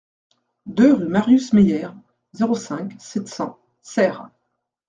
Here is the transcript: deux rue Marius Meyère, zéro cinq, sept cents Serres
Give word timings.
deux 0.65 0.93
rue 0.93 1.05
Marius 1.07 1.53
Meyère, 1.53 1.93
zéro 2.33 2.55
cinq, 2.55 2.99
sept 2.99 3.27
cents 3.27 3.59
Serres 3.83 4.31